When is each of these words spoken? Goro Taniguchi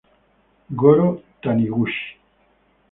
Goro 0.79 1.21
Taniguchi 1.45 2.17